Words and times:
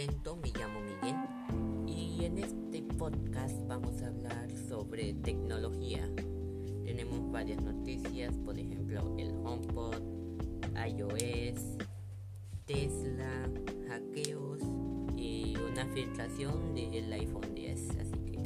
presento, 0.00 0.36
me 0.36 0.48
llamo 0.48 0.80
Miguel 0.80 1.14
y 1.86 2.24
en 2.24 2.38
este 2.38 2.82
podcast 2.96 3.54
vamos 3.66 4.00
a 4.00 4.06
hablar 4.06 4.48
sobre 4.66 5.12
tecnología. 5.12 6.08
Tenemos 6.84 7.30
varias 7.30 7.62
noticias, 7.62 8.34
por 8.38 8.58
ejemplo 8.58 9.14
el 9.18 9.30
HomePod, 9.44 10.00
iOS, 10.86 11.76
Tesla, 12.64 13.50
hackeos 13.88 14.60
y 15.16 15.54
una 15.70 15.84
filtración 15.92 16.74
del 16.74 17.12
iPhone 17.12 17.54
10. 17.54 17.90
Así 17.90 18.18
que 18.24 18.40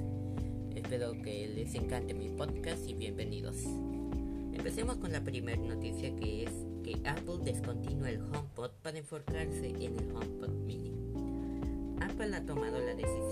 espero 0.74 1.12
que 1.22 1.46
les 1.54 1.72
encante 1.76 2.14
mi 2.14 2.30
podcast 2.30 2.88
y 2.88 2.94
bienvenidos. 2.94 3.62
Empecemos 4.52 4.96
con 4.96 5.12
la 5.12 5.22
primera 5.22 5.62
noticia 5.62 6.16
que 6.16 6.44
es 6.44 6.50
que 6.82 7.00
Apple 7.08 7.38
descontinúa 7.44 8.10
el 8.10 8.22
HomePod 8.22 8.72
para 8.82 8.98
enfocarse 8.98 9.68
en 9.68 9.98
el 10.00 10.10
HomePod 10.16 10.50
mini. 10.50 10.94
Apple 12.04 12.36
ha 12.36 12.44
tomado 12.44 12.78
la 12.80 12.94
decisión 12.94 13.23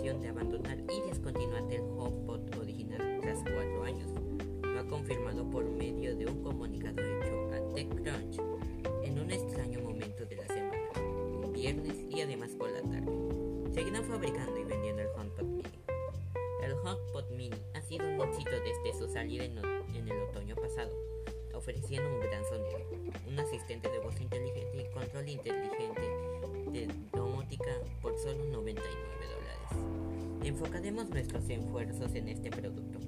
Enfocaremos 30.83 31.11
nuestros 31.11 31.49
esfuerzos 31.49 32.13
en 32.17 32.27
este 32.27 32.51
producto. 32.51 32.99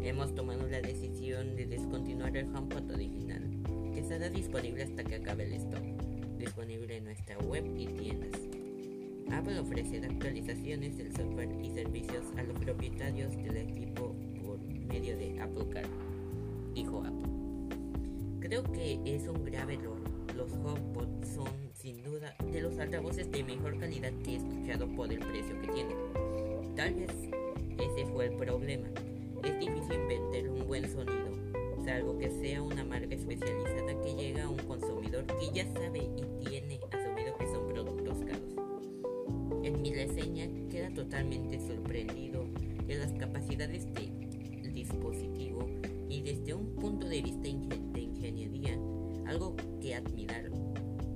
Hemos 0.00 0.32
tomado 0.36 0.68
la 0.68 0.80
decisión 0.80 1.56
de 1.56 1.66
descontinuar 1.66 2.36
el 2.36 2.46
HomePod 2.54 2.92
original, 2.92 3.42
que 3.92 3.98
estará 3.98 4.28
disponible 4.28 4.84
hasta 4.84 5.02
que 5.02 5.16
acabe 5.16 5.42
el 5.42 5.54
stock, 5.54 5.82
disponible 6.38 6.98
en 6.98 7.04
nuestra 7.06 7.36
web 7.38 7.64
y 7.76 7.86
tiendas. 7.86 8.40
Apple 9.32 9.58
ofrecerá 9.58 10.06
actualizaciones 10.06 10.96
del 10.98 11.16
software 11.16 11.50
y 11.60 11.70
servicios 11.70 12.26
a 12.36 12.44
los 12.44 12.56
propietarios 12.60 13.36
del 13.38 13.56
equipo 13.56 14.14
por 14.44 14.60
medio 14.60 15.16
de 15.16 15.40
Apple 15.40 15.66
Car, 15.72 15.86
dijo 16.74 17.00
Apple. 17.00 17.32
Creo 18.38 18.62
que 18.70 19.00
es 19.04 19.26
un 19.26 19.44
grave 19.44 19.74
error. 19.74 19.98
Los 20.36 20.52
HomePod 20.52 21.24
son 21.24 21.50
sin 21.72 22.04
duda 22.04 22.36
de 22.52 22.60
los 22.60 22.78
altavoces 22.78 23.28
de 23.32 23.42
mejor 23.42 23.80
calidad 23.80 24.12
que 24.22 24.34
he 24.34 24.36
escuchado 24.36 24.86
por 24.94 25.12
el 25.12 25.18
precio 25.18 25.60
que 25.60 25.68
tienen. 25.72 26.25
Tal 26.76 26.92
vez 26.92 27.10
ese 27.78 28.06
fue 28.12 28.26
el 28.26 28.36
problema. 28.36 28.86
Es 29.42 29.58
difícil 29.58 29.98
vender 30.06 30.50
un 30.50 30.66
buen 30.66 30.84
sonido, 30.84 31.30
salvo 31.82 32.18
que 32.18 32.30
sea 32.30 32.60
una 32.60 32.84
marca 32.84 33.14
especializada 33.14 33.98
que 34.02 34.14
llega 34.14 34.44
a 34.44 34.50
un 34.50 34.58
consumidor 34.58 35.24
que 35.24 35.50
ya 35.54 35.64
sabe 35.72 36.00
y 36.00 36.46
tiene 36.46 36.78
asumido 36.92 37.34
que 37.38 37.46
son 37.46 37.68
productos 37.68 38.18
caros. 38.18 39.64
En 39.64 39.80
mi 39.80 39.94
reseña 39.94 40.48
queda 40.68 40.92
totalmente 40.92 41.58
sorprendido 41.66 42.44
de 42.86 42.96
las 42.96 43.12
capacidades 43.14 43.86
del 43.94 44.74
dispositivo 44.74 45.66
y 46.10 46.20
desde 46.20 46.52
un 46.52 46.74
punto 46.74 47.08
de 47.08 47.22
vista 47.22 47.42
de 47.42 48.00
ingeniería, 48.02 48.78
algo 49.26 49.56
que 49.80 49.94
admirar. 49.94 50.50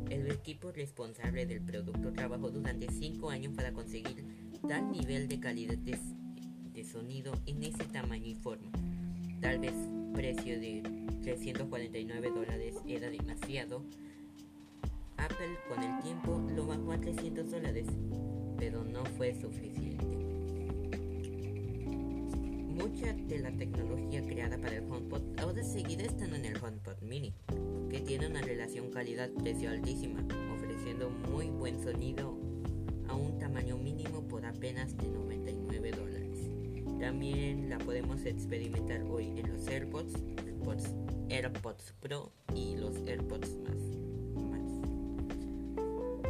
El 0.09 0.31
equipo 0.31 0.73
responsable 0.73 1.45
del 1.45 1.61
producto 1.61 2.13
trabajó 2.13 2.51
durante 2.51 2.91
5 2.91 3.29
años 3.29 3.55
para 3.55 3.73
conseguir 3.73 4.30
tal 4.71 4.93
nivel 4.93 5.27
de 5.27 5.41
calidad 5.41 5.77
de, 5.79 6.85
sonido 6.85 7.33
en 7.45 7.65
ese 7.65 7.83
tamaño 7.87 8.27
y 8.27 8.37
forma. 8.37 8.71
Tal 9.41 9.59
vez 9.59 9.75
precio 10.15 10.61
de 10.61 10.81
349 11.23 12.31
dólares 12.31 12.77
era 12.87 13.11
demasiado. 13.11 13.83
Apple 15.17 15.59
con 15.69 15.83
el 15.83 16.01
tiempo 16.05 16.41
lo 16.55 16.69
bajó 16.69 16.93
a 16.93 17.01
300 17.01 17.51
dólares, 17.51 17.87
pero 18.59 18.85
no 18.85 19.05
fue 19.17 19.35
suficiente. 19.35 20.07
Mucha 22.69 23.13
de 23.13 23.39
la 23.41 23.51
tecnología 23.51 24.23
creada 24.23 24.57
para 24.57 24.77
el 24.77 24.85
HomePod 24.85 25.41
ahora 25.41 25.65
seguirá 25.65 26.05
estando 26.05 26.37
en 26.37 26.45
el 26.45 26.57
HomePod 26.57 27.03
Mini, 27.03 27.35
que 27.91 27.99
tiene 28.03 28.29
una 28.29 28.41
relación 28.41 28.93
calidad-precio 28.93 29.69
altísima, 29.69 30.25
ofreciendo 30.55 31.11
muy 31.11 31.51
buen 31.51 31.83
sonido 31.83 32.50
a 33.11 33.15
un 33.15 33.39
tamaño 33.41 33.77
mínimo 33.77 34.23
por 34.23 34.47
apenas 34.47 34.97
de 34.97 35.09
99 35.09 35.91
dólares. 35.91 36.39
También 37.01 37.69
la 37.69 37.79
podemos 37.79 38.25
experimentar 38.25 39.03
hoy 39.03 39.27
en 39.37 39.53
los 39.53 39.67
AirPods, 39.67 40.15
AirPods, 40.47 40.95
AirPods 41.29 41.95
Pro 42.01 42.33
y 42.55 42.77
los 42.77 42.95
AirPods 43.09 43.57
más, 43.59 43.77
más. 44.49 44.63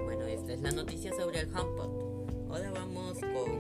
Bueno, 0.04 0.24
esta 0.24 0.54
es 0.54 0.62
la 0.62 0.70
noticia 0.70 1.12
sobre 1.14 1.40
el 1.40 1.54
HomePod. 1.54 2.50
Ahora 2.50 2.70
vamos 2.72 3.18
con 3.18 3.50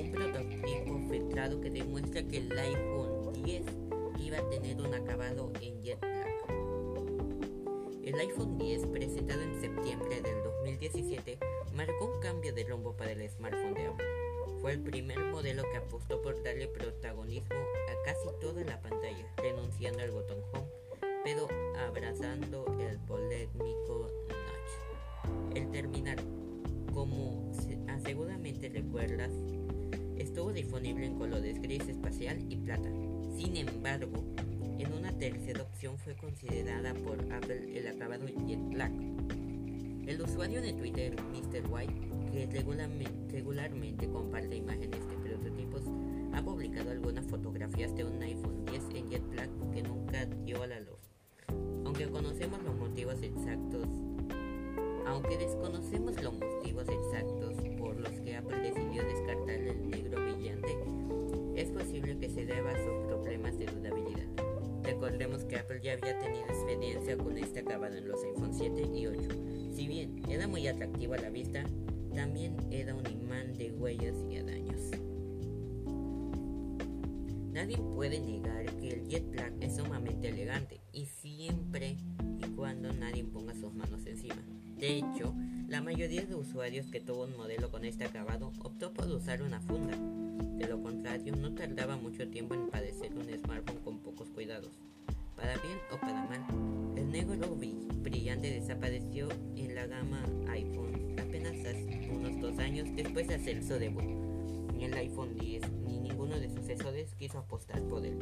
un 0.00 0.12
prototipo 0.12 1.08
filtrado 1.08 1.60
que 1.60 1.70
demuestra 1.70 2.24
que 2.24 2.38
el 2.38 2.58
iPhone 2.58 3.32
10 3.44 3.62
iba 4.18 4.38
a 4.38 4.50
tener 4.50 4.80
un 4.80 4.92
acabado 4.94 5.52
en 5.60 5.80
jet 5.80 6.00
black. 6.00 6.50
El 8.02 8.18
iPhone 8.18 8.58
10 8.58 8.86
presentado 8.86 9.42
en 9.42 9.60
septiembre 9.60 10.20
del 10.20 10.42
2017 10.42 11.38
marcó 11.74 12.06
un 12.06 12.20
cambio 12.20 12.52
de 12.52 12.64
rumbo 12.64 12.96
para 12.96 13.12
el 13.12 13.28
smartphone 13.28 13.74
de 13.74 13.86
Apple. 13.86 14.06
Fue 14.60 14.72
el 14.72 14.80
primer 14.80 15.18
modelo 15.18 15.62
que 15.70 15.78
apostó 15.78 16.20
por 16.20 16.42
darle 16.42 16.68
protagonismo 16.68 17.56
a 17.56 18.04
casi 18.04 18.28
toda 18.40 18.62
la 18.64 18.80
pantalla, 18.80 19.26
renunciando 19.36 20.02
al 20.02 20.10
botón 20.10 20.38
Home, 20.52 20.66
pero 21.24 21.48
abrazando 21.78 22.66
el 22.80 22.98
polémico 23.00 24.10
notch. 24.28 25.56
El 25.56 25.70
terminal, 25.70 26.18
como 26.92 27.52
seguramente 28.04 28.68
recuerdas, 28.68 29.30
estuvo 30.16 30.52
disponible 30.52 31.06
en 31.06 31.18
colores 31.18 31.60
gris 31.60 31.88
espacial 31.88 32.38
y 32.50 32.56
plata. 32.56 32.90
Sin 33.36 33.56
embargo, 33.56 34.22
en 34.78 34.92
una 34.92 35.16
tercera 35.16 35.62
opción 35.62 35.98
fue 35.98 36.16
considerada 36.16 36.94
por 36.94 37.20
Apple 37.32 37.78
el 37.78 37.86
acabado 37.88 38.26
Jet 38.26 38.60
Black. 38.70 38.92
El 40.10 40.20
usuario 40.22 40.60
de 40.60 40.72
Twitter, 40.72 41.14
Mr. 41.30 41.70
White, 41.70 41.94
que 42.32 42.46
regularmente, 42.46 44.08
comparte 44.08 44.56
imágenes 44.56 45.06
de 45.08 45.14
prototipos, 45.14 45.82
ha 46.32 46.42
publicado 46.42 46.90
algunas 46.90 47.24
fotografías 47.26 47.94
de 47.94 48.04
un 48.04 48.20
iPhone 48.20 48.64
10 48.64 48.82
en 48.96 49.08
Jet 49.08 49.22
Black 49.30 49.48
que 49.72 49.84
nunca 49.84 50.26
dio 50.44 50.64
a 50.64 50.66
la 50.66 50.80
luz. 50.80 50.98
Aunque 51.84 52.02
aunque 55.06 55.38
desconocemos 55.38 56.20
los 56.20 56.34
motivos 56.34 56.88
exactos 56.88 57.54
por 57.78 57.96
los 58.00 58.10
que 58.20 58.34
Apple 58.34 58.58
decidió 58.62 59.04
descartar 59.04 59.50
el 59.50 59.90
negro 59.90 60.20
brillante, 60.24 60.76
es 61.54 61.70
posible 61.70 62.18
que 62.18 62.28
se 62.28 62.46
deba 62.46 62.72
a 62.72 62.84
sus 62.84 63.06
problemas 63.06 63.56
de 63.56 63.66
durabilidad. 63.66 64.26
Recordemos 64.82 65.44
que 65.44 65.56
Apple 65.56 65.80
ya 65.80 65.92
había 65.92 66.18
tenido 66.18 66.46
experiencia 66.46 67.16
con 67.16 67.38
este 67.38 67.60
acabado 67.60 67.96
en 67.96 68.08
los 68.08 68.24
iPhone 68.24 68.52
7 68.52 68.90
y 68.92 69.06
8. 69.06 69.59
Si 69.80 69.88
bien 69.88 70.20
era 70.28 70.46
muy 70.46 70.66
atractivo 70.68 71.14
a 71.14 71.16
la 71.16 71.30
vista, 71.30 71.64
también 72.14 72.54
era 72.70 72.94
un 72.94 73.10
imán 73.10 73.56
de 73.56 73.72
huellas 73.72 74.14
y 74.28 74.36
daños. 74.36 74.90
Nadie 77.50 77.78
puede 77.78 78.20
negar 78.20 78.66
que 78.76 78.90
el 78.90 79.08
Jet 79.08 79.30
Black 79.30 79.54
es 79.60 79.76
sumamente 79.76 80.28
elegante 80.28 80.82
y 80.92 81.06
siempre 81.06 81.96
y 82.40 82.50
cuando 82.56 82.92
nadie 82.92 83.24
ponga 83.24 83.54
sus 83.54 83.72
manos 83.72 84.04
encima. 84.04 84.44
De 84.76 84.98
hecho, 84.98 85.34
la 85.66 85.80
mayoría 85.80 86.26
de 86.26 86.34
usuarios 86.34 86.88
que 86.88 87.00
tuvo 87.00 87.24
un 87.24 87.34
modelo 87.38 87.70
con 87.70 87.86
este 87.86 88.04
acabado 88.04 88.52
optó 88.58 88.92
por 88.92 89.08
usar 89.08 89.40
una 89.40 89.62
funda. 89.62 89.96
De 90.58 90.68
lo 90.68 90.82
contrario, 90.82 91.34
no 91.36 91.54
tardaba 91.54 91.96
mucho 91.96 92.28
tiempo 92.28 92.52
en 92.52 92.68
padecer 92.68 93.14
un 93.14 93.24
smartphone 93.24 93.78
con 93.78 94.00
pocos 94.00 94.28
cuidados. 94.28 94.78
Para 95.40 95.56
bien 95.62 95.78
o 95.90 95.96
para 95.96 96.24
mal, 96.26 96.44
el 96.96 97.10
negro 97.10 97.56
brillante 98.02 98.50
desapareció 98.50 99.28
en 99.56 99.74
la 99.74 99.86
gama 99.86 100.22
iPhone 100.48 101.16
apenas 101.18 101.58
hace 101.60 102.10
unos 102.12 102.40
dos 102.40 102.58
años 102.58 102.88
después 102.94 103.26
de 103.26 103.36
hacer 103.36 103.62
su 103.62 103.74
debut. 103.74 104.04
Ni 104.74 104.84
el 104.84 104.94
iPhone 104.94 105.34
10 105.34 105.62
ni 105.86 105.98
ninguno 105.98 106.38
de 106.38 106.48
sus 106.48 106.60
sucesores 106.60 107.14
quiso 107.14 107.38
apostar 107.38 107.80
por 107.84 108.04
él. 108.04 108.18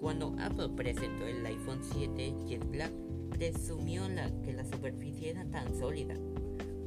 Cuando 0.00 0.36
Apple 0.38 0.70
presentó 0.76 1.26
el 1.26 1.44
iPhone 1.46 1.80
7 1.82 2.34
Jet 2.46 2.64
Black, 2.70 2.92
presumió 3.30 4.04
que 4.44 4.52
la 4.52 4.64
superficie 4.64 5.30
era 5.30 5.44
tan 5.46 5.76
sólida 5.78 6.14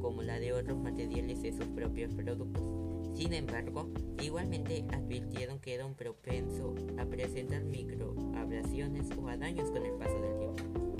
como 0.00 0.22
la 0.22 0.38
de 0.38 0.52
otros 0.52 0.78
materiales 0.78 1.42
de 1.42 1.52
sus 1.52 1.66
propios 1.66 2.14
productos. 2.14 2.85
Sin 3.16 3.32
embargo, 3.32 3.88
igualmente 4.22 4.84
advirtieron 4.92 5.58
que 5.58 5.72
era 5.72 5.86
un 5.86 5.94
propenso 5.94 6.74
a 6.98 7.06
presentar 7.06 7.64
microabrasiones 7.64 9.08
o 9.16 9.28
a 9.28 9.38
daños 9.38 9.70
con 9.70 9.86
el 9.86 9.92
paso 9.92 10.20
del 10.20 10.36
tiempo. 10.36 10.96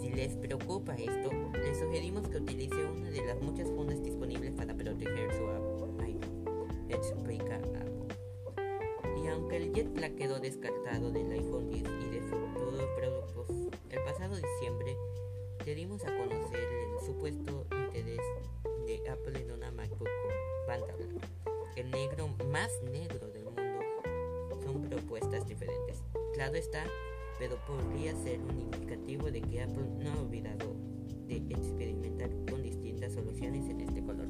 Si 0.00 0.10
les 0.10 0.34
preocupa 0.34 0.96
esto, 0.96 1.30
les 1.62 1.78
sugerimos 1.78 2.28
que 2.28 2.38
utilice 2.38 2.74
una 2.74 3.08
de 3.08 3.24
las 3.24 3.40
muchas 3.40 3.68
fundas 3.68 4.02
disponibles 4.02 4.50
para 4.50 4.74
proteger 4.74 5.32
su 5.32 5.48
iPhone, 6.02 6.66
explica 6.88 7.54
Apple. 7.54 8.16
Y 9.22 9.28
aunque 9.28 9.58
el 9.58 9.72
Jet 9.72 10.16
quedó 10.16 10.40
descartado 10.40 11.12
del 11.12 11.30
iPhone 11.30 11.70
10 11.70 11.84
y 11.84 12.10
de 12.10 12.20
futuros 12.22 12.82
productos, 12.96 13.48
el 13.90 14.02
pasado 14.02 14.34
diciembre 14.34 14.96
le 15.64 15.74
dimos 15.76 16.02
a 16.04 16.18
conocer 16.18 16.58
el 16.58 17.06
supuesto 17.06 17.64
interés 17.70 18.20
de 18.86 19.08
Apple 19.08 19.38
en 19.38 19.52
una 19.52 19.70
MacBook 19.70 20.08
El 21.74 21.90
negro 21.90 22.28
más 22.48 22.70
negro 22.92 23.28
del 23.30 23.44
mundo 23.44 24.60
son 24.62 24.82
propuestas 24.82 25.44
diferentes. 25.48 26.04
Claro 26.34 26.54
está, 26.54 26.84
pero 27.40 27.56
podría 27.66 28.14
ser 28.14 28.40
un 28.40 28.60
indicativo 28.60 29.32
de 29.32 29.40
que 29.40 29.62
Apple 29.62 29.88
no 29.98 30.12
ha 30.12 30.20
olvidado 30.20 30.76
de 31.26 31.38
experimentar 31.38 32.30
con 32.48 32.62
distintas 32.62 33.14
soluciones 33.14 33.68
en 33.68 33.80
este 33.80 34.00
color. 34.00 34.28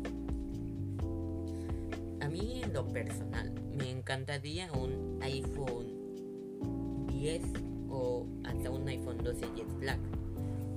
A 2.23 2.29
mí 2.29 2.63
en 2.63 2.73
lo 2.73 2.89
personal 2.89 3.53
me 3.77 3.91
encantaría 3.91 4.73
un 4.73 5.19
iPhone 5.23 7.07
10 7.09 7.43
o 7.91 8.27
hasta 8.45 8.71
un 8.71 8.89
iPhone 8.89 9.19
12 9.19 9.41
Jet 9.57 9.79
Black 9.79 10.01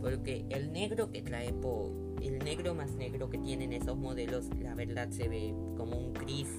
porque 0.03 0.45
el 0.49 0.73
negro 0.73 1.09
que 1.09 1.21
trae 1.21 1.53
po, 1.53 1.89
el 2.21 2.39
negro 2.39 2.75
más 2.75 2.91
negro 2.95 3.29
que 3.29 3.37
tienen 3.37 3.71
esos 3.71 3.97
modelos, 3.97 4.49
la 4.61 4.75
verdad 4.75 5.09
se 5.11 5.29
ve 5.29 5.53
como 5.77 5.97
un 5.97 6.13
gris, 6.13 6.49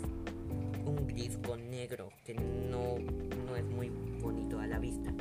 un 0.87 1.07
gris 1.07 1.39
con 1.47 1.71
negro 1.71 2.09
que 2.25 2.35
no, 2.35 2.97
no 3.47 3.57
es 3.57 3.65
muy 3.67 3.91
bonito 4.23 4.59
a 4.59 4.67
la 4.67 4.79
vista. 4.79 5.13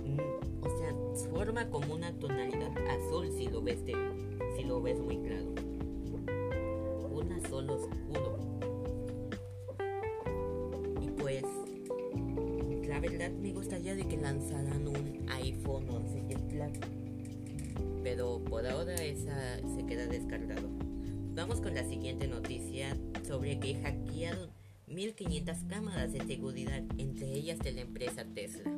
Mm, 0.00 0.20
o 0.62 0.78
sea, 0.78 0.94
forma 1.30 1.68
como 1.68 1.94
una 1.94 2.10
tonalidad 2.14 2.72
azul 2.88 3.30
si 3.36 3.48
lo 3.48 3.60
ves 3.60 3.80
si 4.56 4.64
lo 4.64 4.80
ves 4.80 4.98
muy 5.00 5.18
claro. 5.18 5.54
Un 7.12 7.30
azul 7.32 7.68
oscuro. 7.68 8.38
Y 10.98 11.10
pues 11.10 11.44
la 12.88 13.00
verdad 13.00 13.30
me 13.32 13.52
gustaría 13.52 13.94
de 13.94 14.08
que 14.08 14.16
lanzaran 14.16 14.88
un 14.88 15.11
11 16.62 16.80
Jet 16.80 16.88
Black. 16.88 18.02
Pero 18.02 18.42
por 18.44 18.66
ahora 18.66 18.94
esa 18.94 19.58
se 19.74 19.86
queda 19.86 20.06
descargado. 20.06 20.68
Vamos 21.34 21.60
con 21.60 21.74
la 21.74 21.84
siguiente 21.84 22.26
noticia 22.26 22.96
sobre 23.26 23.58
que 23.58 23.74
hackearon 23.76 24.50
1500 24.86 25.56
cámaras 25.68 26.12
de 26.12 26.20
seguridad, 26.26 26.82
entre 26.98 27.32
ellas 27.32 27.58
de 27.60 27.72
la 27.72 27.80
empresa 27.80 28.24
Tesla. 28.34 28.70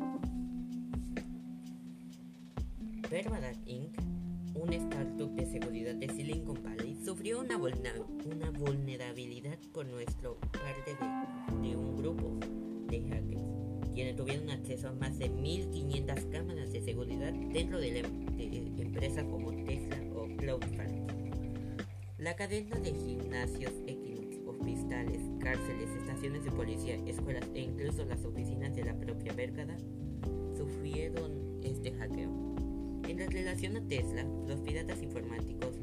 Verbada 3.11 3.53
Inc., 3.67 3.99
un 4.55 4.73
startup 4.73 5.35
de 5.35 5.47
seguridad 5.47 5.95
de 5.97 6.09
Silicon 6.09 6.63
Valley, 6.63 6.97
sufrió 7.05 7.41
una, 7.41 7.59
una 7.59 8.51
vulnerabilidad 8.51 9.59
por 9.73 9.87
nuestro 9.87 10.39
parte 10.53 10.93
de, 10.93 11.14
tuvieron 14.17 14.51
acceso 14.51 14.89
a 14.89 14.93
más 14.93 15.19
de 15.19 15.31
1.500 15.31 16.31
cámaras 16.31 16.73
de 16.73 16.81
seguridad 16.81 17.33
dentro 17.33 17.81
de, 17.81 18.03
la, 18.03 18.09
empresas 18.83 19.25
como 19.25 19.53
Tesla 19.65 19.99
o 20.15 20.27
Cloudflare. 20.37 21.03
La 22.19 22.37
cadena 22.37 22.79
de 22.79 22.93
gimnasios 22.93 23.73
Equinox, 23.87 24.39
hospitales, 24.47 25.21
cárceles, 25.41 25.91
estaciones 25.91 26.45
de 26.45 26.51
policía, 26.53 26.95
escuelas 27.07 27.49
e 27.55 27.61
incluso 27.61 28.05
las 28.05 28.25
oficinas 28.25 28.75
de 28.75 28.85
la 28.85 28.95
propia 28.95 29.33
Vergada 29.33 29.77
sufrieron 30.57 31.61
este 31.63 31.93
hackeo. 31.93 32.31
En 33.07 33.31
relación 33.31 33.77
a 33.77 33.87
Tesla, 33.87 34.25
los 34.47 34.61
piratas 34.61 35.03
informáticos 35.03 35.74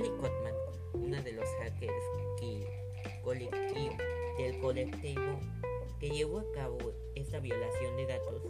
Tilly 0.00 0.16
Cotman, 0.16 0.54
una 0.94 1.20
de 1.20 1.32
los 1.32 1.46
hackers 1.60 1.92
que 2.40 2.66
colectivo, 3.22 3.96
del 4.38 4.58
colectivo 4.58 5.38
que 5.98 6.08
llevó 6.08 6.38
a 6.38 6.52
cabo 6.54 6.78
esta 7.14 7.38
violación 7.38 7.96
de 7.98 8.06
datos, 8.06 8.42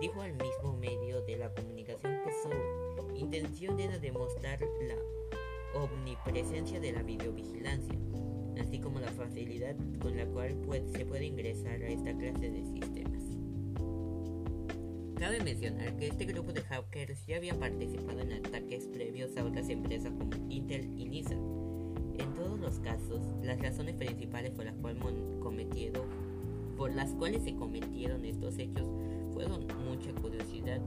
dijo 0.00 0.22
al 0.22 0.34
mismo 0.34 0.76
medio 0.76 1.20
de 1.22 1.38
la 1.38 1.52
comunicación 1.52 2.20
que 2.24 2.30
su 2.30 3.16
intención 3.16 3.80
era 3.80 3.98
demostrar 3.98 4.60
la 4.60 5.80
omnipresencia 5.80 6.78
de 6.78 6.92
la 6.92 7.02
videovigilancia, 7.02 7.98
así 8.60 8.78
como 8.78 9.00
la 9.00 9.10
facilidad 9.10 9.74
con 10.00 10.16
la 10.16 10.26
cual 10.26 10.54
se 10.94 11.04
puede 11.04 11.24
ingresar 11.24 11.82
a 11.82 11.88
esta 11.88 12.16
clase 12.16 12.48
de 12.48 12.62
sistemas. 12.62 12.91
Cabe 15.22 15.40
mencionar 15.40 15.96
que 15.98 16.08
este 16.08 16.24
grupo 16.24 16.52
de 16.52 16.62
hackers 16.62 17.24
ya 17.28 17.36
había 17.36 17.54
participado 17.54 18.22
en 18.22 18.32
ataques 18.32 18.88
previos 18.88 19.36
a 19.36 19.44
otras 19.44 19.68
empresas 19.68 20.12
como 20.18 20.32
Intel 20.48 20.90
y 20.98 21.04
Nissan. 21.04 21.38
En 22.18 22.34
todos 22.34 22.58
los 22.58 22.80
casos, 22.80 23.20
las 23.40 23.60
razones 23.60 23.94
principales 23.94 24.50
por 24.50 24.64
las, 24.64 24.74
cuales 24.74 24.98
por 26.76 26.90
las 26.90 27.12
cuales 27.12 27.44
se 27.44 27.54
cometieron 27.54 28.24
estos 28.24 28.58
hechos 28.58 28.84
fueron 29.32 29.64
mucha 29.88 30.12
curiosidad, 30.20 30.80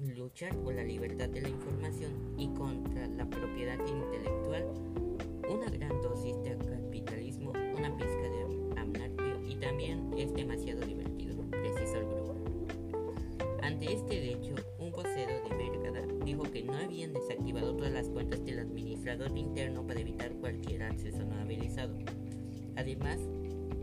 luchar 0.00 0.56
por 0.56 0.74
la 0.74 0.82
libertad 0.82 1.28
de 1.28 1.42
la 1.42 1.48
información 1.48 2.34
y 2.36 2.48
contra 2.48 3.06
la 3.06 3.30
propiedad 3.30 3.78
intelectual, 3.86 4.64
una 5.48 5.70
gran 5.70 6.02
dosis 6.02 6.42
de 6.42 6.56
capitalismo, 6.56 7.52
una 7.78 7.96
pizca 7.96 8.20
de 8.20 8.80
anarquía 8.80 9.40
y 9.48 9.54
también 9.60 10.10
es 10.18 10.34
demasiado 10.34 10.84
grupo. 10.84 11.11
Ante 13.82 13.94
este 13.94 14.32
hecho, 14.32 14.54
un 14.78 14.92
vocero 14.92 15.32
de 15.42 15.56
Vergara 15.56 16.06
dijo 16.24 16.44
que 16.44 16.62
no 16.62 16.72
habían 16.76 17.12
desactivado 17.12 17.74
todas 17.74 17.90
las 17.90 18.08
cuentas 18.08 18.44
del 18.44 18.60
administrador 18.60 19.36
interno 19.36 19.84
para 19.84 19.98
evitar 19.98 20.32
cualquier 20.34 20.84
acceso 20.84 21.24
no 21.24 21.34
habilitado. 21.34 21.98
Además, 22.76 23.18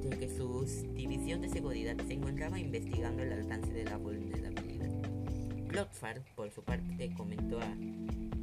de 0.01 0.17
que 0.17 0.29
su 0.29 0.65
división 0.93 1.41
de 1.41 1.49
seguridad 1.49 1.97
se 2.07 2.13
encontraba 2.13 2.57
investigando 2.57 3.23
el 3.23 3.33
alcance 3.33 3.73
de 3.73 3.83
la 3.83 3.97
vulnerabilidad. 3.97 4.89
Cloudflare, 5.67 6.21
por 6.33 6.49
su 6.49 6.63
parte, 6.63 7.13
comentó 7.17 7.59
a 7.59 7.75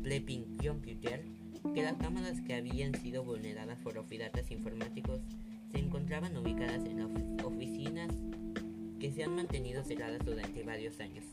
Flipping 0.03 0.59
Computer 0.59 1.25
que 1.73 1.83
las 1.83 1.97
cámaras 1.97 2.39
que 2.43 2.53
habían 2.53 2.95
sido 3.01 3.25
vulneradas 3.25 3.79
por 3.79 3.95
los 3.95 4.05
piratas 4.05 4.51
informáticos 4.51 5.21
se 5.73 5.79
encontraban 5.79 6.37
ubicadas 6.37 6.85
en 6.85 6.99
las 6.99 7.45
oficinas 7.47 8.13
que 9.01 9.11
se 9.11 9.25
han 9.25 9.35
mantenido 9.35 9.83
cerradas 9.83 10.23
durante 10.23 10.63
varios 10.63 11.01
años 11.01 11.25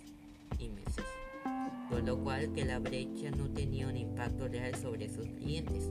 por 1.90 2.04
lo 2.04 2.18
cual 2.24 2.54
que 2.54 2.66
la 2.66 2.80
brecha 2.80 3.32
no 3.32 3.50
tenía 3.50 3.88
un 3.88 3.98
impacto 3.98 4.48
real 4.48 4.76
sobre 4.76 5.10
sus 5.10 5.28
clientes. 5.28 5.90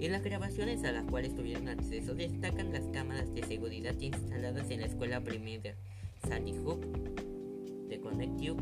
En 0.00 0.12
las 0.12 0.22
grabaciones 0.22 0.84
a 0.84 0.92
las 0.92 1.04
cuales 1.04 1.34
tuvieron 1.34 1.68
acceso 1.68 2.14
destacan 2.14 2.72
las 2.72 2.84
cámaras 2.88 3.32
de 3.34 3.42
seguridad 3.42 3.98
instaladas 4.00 4.70
en 4.70 4.80
la 4.80 4.86
escuela 4.86 5.20
primaria 5.20 5.76
Sandy 6.26 6.54
Hook 6.64 6.86
de 7.88 8.00
Connecticut 8.00 8.60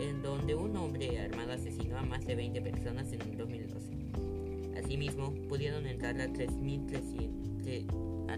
en 0.00 0.22
donde 0.22 0.54
un 0.54 0.76
hombre 0.76 1.20
armado 1.20 1.52
asesinó 1.52 1.98
a 1.98 2.02
más 2.02 2.26
de 2.26 2.34
20 2.34 2.62
personas 2.62 3.12
en 3.12 3.20
el 3.22 3.36
2012. 3.36 4.00
Asimismo, 4.78 5.34
pudieron 5.48 5.86
entrar 5.86 6.18
a, 6.20 6.32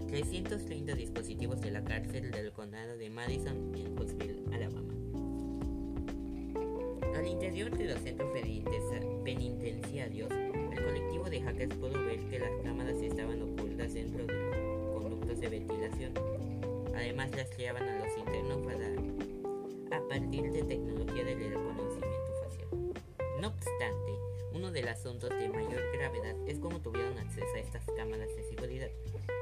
330 0.07 0.95
dispositivos 0.95 1.61
de 1.61 1.71
la 1.71 1.83
cárcel 1.83 2.31
del 2.31 2.51
condado 2.51 2.97
de 2.97 3.09
Madison 3.09 3.73
en 3.75 3.97
Huntsville, 3.97 4.43
Alabama. 4.51 4.82
Al 7.23 7.29
interior 7.29 7.71
de 7.71 7.85
los 7.85 8.01
centros 8.01 8.29
penitenciarios, 9.23 10.29
el 10.29 10.83
colectivo 10.83 11.29
de 11.29 11.41
hackers 11.41 11.73
pudo 11.75 12.03
ver 12.03 12.19
que 12.29 12.37
las 12.37 12.51
cámaras 12.65 12.97
estaban 12.97 13.41
ocultas 13.41 13.93
dentro 13.93 14.25
de 14.25 14.33
los 14.33 15.01
conductos 15.01 15.39
de 15.39 15.47
ventilación. 15.47 16.11
Además, 16.93 17.31
rastreaban 17.31 17.83
a 17.83 17.99
los 17.99 18.17
internos 18.17 18.57
para 18.65 19.97
a 19.97 20.07
partir 20.09 20.51
de 20.51 20.63
tecnología 20.63 21.23
del 21.23 21.39
reconocimiento 21.39 22.33
facial. 22.43 22.67
No 23.39 23.47
obstante, 23.47 24.11
uno 24.53 24.69
de 24.71 24.81
los 24.81 24.91
asuntos 24.91 25.29
de 25.29 25.47
mayor 25.47 25.81
gravedad 25.93 26.35
es 26.45 26.59
cómo 26.59 26.81
tuvieron 26.81 27.17
acceso 27.19 27.55
a 27.55 27.59
estas 27.59 27.85
cámaras 27.95 28.35
de 28.35 28.43
seguridad, 28.49 28.89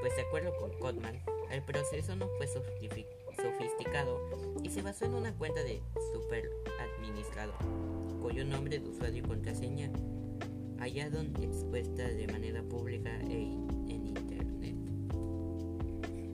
pues 0.01 0.15
de 0.15 0.21
acuerdo 0.21 0.55
con 0.57 0.69
Codman, 0.77 1.19
el 1.49 1.63
proceso 1.63 2.15
no 2.15 2.27
fue 2.37 2.45
sofisticado 3.41 4.19
y 4.63 4.69
se 4.69 4.81
basó 4.81 5.05
en 5.05 5.15
una 5.15 5.33
cuenta 5.33 5.63
de 5.63 5.81
superadministrador, 6.13 7.55
cuyo 8.21 8.45
nombre 8.45 8.79
de 8.79 8.87
usuario 8.87 9.23
y 9.23 9.27
contraseña 9.27 9.91
hallaron 10.79 11.33
expuesta 11.41 12.07
de 12.07 12.27
manera 12.27 12.63
pública 12.63 13.11
e 13.21 13.53
en 13.87 14.07
Internet. 14.07 14.75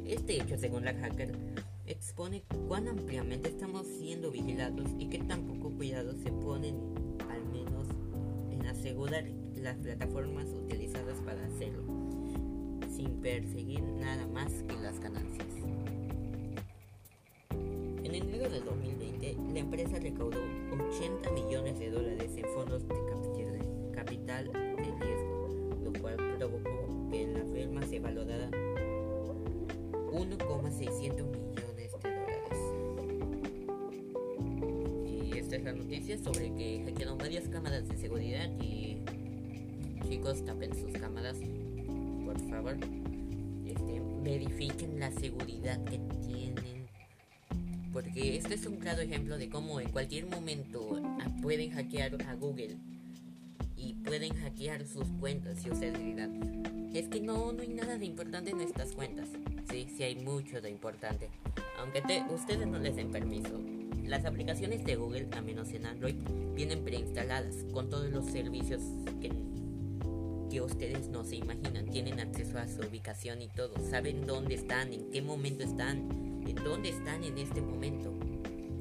Este 0.05 0.41
hecho, 0.41 0.57
según 0.57 0.85
la 0.85 0.93
hacker, 0.93 1.33
expone 1.85 2.43
cuán 2.67 2.87
ampliamente 2.87 3.49
estamos 3.49 3.87
siendo 3.87 4.31
vigilados 4.31 4.89
y 4.97 5.07
que 5.07 5.19
tan 5.19 5.43
poco 5.43 5.71
cuidado 5.71 6.13
se 6.13 6.31
ponen, 6.31 6.75
al 7.29 7.45
menos, 7.45 7.87
en 8.51 8.65
asegurar 8.67 9.25
las 9.55 9.77
plataformas 9.77 10.47
utilizadas 10.49 11.19
para 11.21 11.45
hacerlo, 11.45 11.83
sin 12.93 13.21
perseguir 13.21 13.81
nada 13.81 14.27
más 14.27 14.51
que 14.67 14.75
las 14.77 14.99
ganancias. 14.99 15.56
De 18.59 18.65
2020, 18.65 19.37
la 19.53 19.59
empresa 19.59 19.99
recaudó 19.99 20.39
80 20.89 21.31
millones 21.31 21.79
de 21.79 21.91
dólares 21.91 22.31
en 22.35 22.45
fondos 22.55 22.87
de 22.87 22.95
capital 23.93 24.51
de 24.51 25.05
riesgo, 25.05 25.49
lo 25.83 25.93
cual 26.01 26.15
provocó 26.37 27.09
que 27.11 27.27
la 27.27 27.43
firma 27.53 27.85
se 27.85 27.99
valorara 27.99 28.49
1,600 30.11 31.27
millones 31.27 31.75
de 31.75 32.09
dólares. 32.09 32.57
Y 35.05 35.37
esta 35.37 35.55
es 35.57 35.63
la 35.63 35.73
noticia 35.73 36.17
sobre 36.17 36.53
que 36.55 36.83
hackearon 36.85 37.17
varias 37.17 37.47
cámaras 37.49 37.87
de 37.87 37.97
seguridad 37.97 38.49
y 38.59 38.97
chicos 40.07 40.43
tapen 40.45 40.73
sus 40.73 40.93
cámaras, 40.93 41.37
por 42.25 42.39
favor. 42.49 42.77
Este, 43.65 44.01
verifiquen 44.23 44.99
la 44.99 45.11
seguridad 45.11 45.83
que 45.83 45.99
tienen. 46.25 46.76
Porque 48.17 48.35
este 48.35 48.55
es 48.55 48.65
un 48.65 48.77
claro 48.77 49.03
ejemplo 49.03 49.37
de 49.37 49.47
cómo 49.47 49.79
en 49.79 49.89
cualquier 49.89 50.25
momento 50.25 50.99
ah, 51.21 51.29
pueden 51.39 51.69
hackear 51.69 52.19
a 52.27 52.33
Google 52.33 52.75
y 53.75 53.93
pueden 53.93 54.33
hackear 54.33 54.87
sus 54.87 55.05
cuentas 55.19 55.63
y 55.63 55.69
utilidad. 55.69 56.27
Es 56.95 57.09
que 57.09 57.21
no, 57.21 57.53
no 57.53 57.61
hay 57.61 57.67
nada 57.67 57.99
de 57.99 58.05
importante 58.05 58.49
en 58.49 58.61
estas 58.61 58.93
cuentas. 58.93 59.27
Sí, 59.69 59.87
sí 59.95 60.01
hay 60.01 60.15
mucho 60.15 60.61
de 60.61 60.71
importante. 60.71 61.29
Aunque 61.77 62.01
ustedes 62.33 62.65
no 62.65 62.79
les 62.79 62.95
den 62.95 63.11
permiso. 63.11 63.61
Las 64.03 64.25
aplicaciones 64.25 64.83
de 64.83 64.95
Google, 64.95 65.27
a 65.37 65.41
menos 65.41 65.69
en 65.73 65.85
Android, 65.85 66.15
vienen 66.55 66.83
preinstaladas 66.83 67.65
con 67.71 67.91
todos 67.91 68.09
los 68.09 68.25
servicios 68.25 68.81
que, 69.21 69.31
que 70.49 70.61
ustedes 70.61 71.07
no 71.09 71.23
se 71.23 71.35
imaginan. 71.35 71.85
Tienen 71.91 72.19
acceso 72.19 72.57
a 72.57 72.67
su 72.67 72.81
ubicación 72.81 73.43
y 73.43 73.47
todo. 73.49 73.75
Saben 73.91 74.25
dónde 74.25 74.55
están, 74.55 74.91
en 74.91 75.11
qué 75.11 75.21
momento 75.21 75.63
están, 75.63 76.26
en 76.47 76.55
dónde 76.55 76.89
están 76.89 77.23
en 77.23 77.37
este 77.37 77.61
momento. 77.61 78.13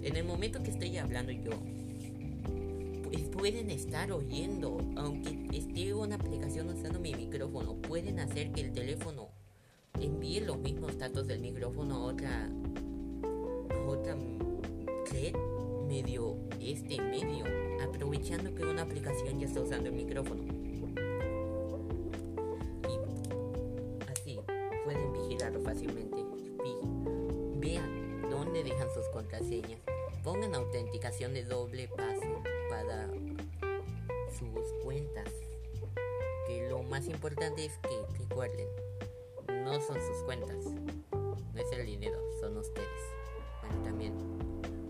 En 0.03 0.17
el 0.17 0.25
momento 0.25 0.63
que 0.63 0.71
estoy 0.71 0.97
hablando 0.99 1.33
yo, 1.33 1.51
pueden 3.37 3.71
estar 3.71 4.11
oyendo, 4.13 4.79
aunque 4.97 5.47
esté 5.57 5.93
una 5.93 6.17
aplicación 6.17 6.69
usando 6.69 6.99
mi 6.99 7.15
micrófono, 7.15 7.75
pueden 7.77 8.19
hacer 8.19 8.51
que 8.53 8.63
el 8.63 8.73
teléfono 8.73 9.29
envíe 10.01 10.41
los 10.41 10.59
mismos 10.59 10.99
datos 10.99 11.27
del 11.27 11.41
micrófono 11.41 11.97
a 11.97 12.05
otra, 12.05 12.47
a 12.47 13.89
otra 13.89 14.17
red 15.13 15.35
medio 15.87 16.37
este 16.61 17.01
medio, 17.01 17.45
aprovechando 17.83 18.55
que 18.55 18.65
una 18.65 18.83
aplicación 18.83 19.39
ya 19.39 19.47
está 19.47 19.61
usando 19.61 19.91
el 19.91 19.95
micrófono. 19.95 20.56
Más 36.97 37.09
importante 37.09 37.62
es 37.62 37.73
que 37.81 38.19
recuerden 38.19 38.67
no 39.65 39.79
son 39.83 39.97
sus 39.97 40.23
cuentas, 40.25 40.65
no 41.12 41.61
es 41.61 41.71
el 41.79 41.85
dinero, 41.85 42.19
son 42.41 42.57
ustedes. 42.57 42.88
Bueno, 43.61 43.83
también 43.83 44.15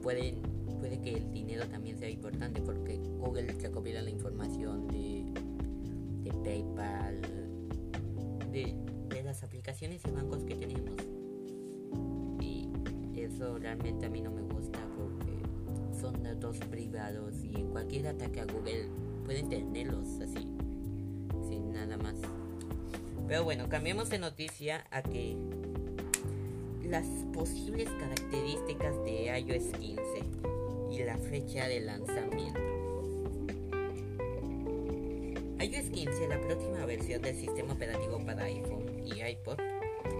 pueden, 0.02 0.40
puede 0.78 1.00
que 1.00 1.14
el 1.14 1.32
dinero 1.32 1.66
también 1.66 1.98
sea 1.98 2.08
importante 2.08 2.62
porque 2.62 2.98
Google 2.98 3.52
recopila 3.60 4.02
la 4.02 4.10
información 4.10 4.86
de, 4.86 5.24
de 6.22 6.32
PayPal, 6.44 7.22
de, 8.52 8.76
de 9.08 9.22
las 9.24 9.42
aplicaciones 9.42 10.02
y 10.06 10.10
bancos 10.12 10.44
que 10.44 10.54
tenemos. 10.54 10.94
Y 12.40 12.70
eso 13.16 13.58
realmente 13.58 14.06
a 14.06 14.10
mí 14.10 14.20
no 14.20 14.30
me 14.30 14.42
gusta 14.42 14.78
porque 14.96 16.00
son 16.00 16.22
datos 16.22 16.58
privados 16.70 17.42
y 17.42 17.64
cualquier 17.64 18.06
ataque 18.06 18.42
a 18.42 18.44
Google 18.44 18.90
pueden 19.24 19.48
tenerlos 19.48 20.20
así. 20.20 20.55
Pero 23.28 23.42
bueno, 23.42 23.68
cambiemos 23.68 24.08
de 24.08 24.18
noticia 24.18 24.86
a 24.90 25.02
que 25.02 25.36
las 26.84 27.06
posibles 27.32 27.88
características 27.98 28.94
de 29.04 29.38
iOS 29.40 29.76
15 29.78 30.02
y 30.92 31.02
la 31.02 31.18
fecha 31.18 31.66
de 31.66 31.80
lanzamiento. 31.80 32.60
iOS 35.60 35.90
15, 35.90 36.28
la 36.28 36.40
próxima 36.40 36.86
versión 36.86 37.22
del 37.22 37.34
sistema 37.34 37.72
operativo 37.72 38.24
para 38.24 38.44
iPhone 38.44 39.02
y 39.04 39.20
iPod, 39.20 39.58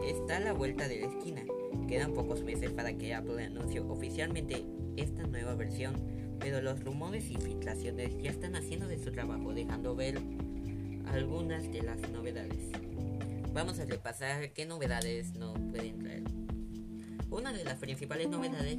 está 0.05 0.39
a 0.39 0.41
la 0.41 0.53
vuelta 0.53 0.89
de 0.89 1.01
la 1.01 1.07
esquina. 1.07 1.45
Quedan 1.87 2.13
pocos 2.13 2.43
meses 2.43 2.71
para 2.71 2.93
que 2.95 3.15
Apple 3.15 3.45
anuncie 3.45 3.79
oficialmente 3.79 4.65
esta 4.97 5.25
nueva 5.29 5.55
versión, 5.55 5.95
pero 6.41 6.61
los 6.61 6.83
rumores 6.83 7.31
y 7.31 7.37
filtraciones 7.37 8.21
ya 8.21 8.31
están 8.31 8.57
haciendo 8.57 8.89
de 8.89 8.99
su 8.99 9.13
trabajo, 9.13 9.55
dejando 9.55 9.95
ver 9.95 10.19
algunas 11.07 11.71
de 11.71 11.83
las 11.83 12.01
novedades. 12.11 12.86
Vamos 13.57 13.81
a 13.81 13.87
repasar 13.87 14.53
qué 14.53 14.67
novedades 14.67 15.33
no 15.33 15.55
pueden 15.55 15.99
traer. 16.01 16.25
Una 17.31 17.55
de 17.55 17.65
las 17.65 17.79
principales 17.79 18.29
novedades 18.29 18.77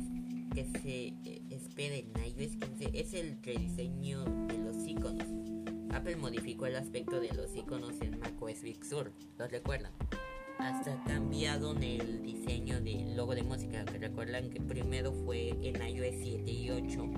que 0.54 0.66
se 0.66 1.08
eh, 1.28 1.42
espera 1.50 1.96
en 1.96 2.12
iOS 2.16 2.58
15 2.58 2.92
es 2.94 3.16
el 3.16 3.42
rediseño 3.42 4.24
de 4.46 4.60
los 4.60 4.88
iconos. 4.88 5.28
Apple 5.96 6.18
modificó 6.18 6.68
el 6.68 6.76
aspecto 6.76 7.20
de 7.20 7.34
los 7.34 7.56
iconos 7.56 8.00
en 8.02 8.20
macOS 8.20 8.62
Big 8.62 8.86
Sur, 8.86 9.12
¿lo 9.40 9.48
recuerdan? 9.48 9.94
Hasta 10.60 11.04
cambiado 11.06 11.72
el 11.72 12.22
diseño 12.22 12.80
del 12.80 13.18
logo 13.18 13.34
de 13.34 13.42
música, 13.42 13.84
recuerdan 13.84 14.52
que 14.52 14.62
primero 14.62 15.12
fue 15.12 15.50
en 15.50 15.82
iOS 15.82 16.22
7 16.22 16.52
y 16.52 16.70
8, 16.70 17.12